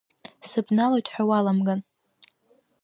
Сыбналоит 0.49 1.07
ҳәа 1.13 1.23
уаламган. 1.29 1.79